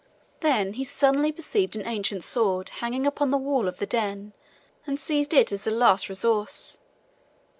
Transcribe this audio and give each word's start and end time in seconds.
Then 0.39 0.73
he 0.73 0.83
suddenly 0.83 1.31
perceived 1.31 1.75
an 1.75 1.85
ancient 1.85 2.23
sword 2.23 2.69
hanging 2.81 3.05
upon 3.05 3.29
the 3.29 3.37
wall 3.37 3.67
of 3.67 3.77
the 3.77 3.85
den, 3.85 4.33
and 4.87 4.99
seized 4.99 5.31
it 5.31 5.51
as 5.51 5.67
a 5.67 5.69
last 5.69 6.09
resource. 6.09 6.79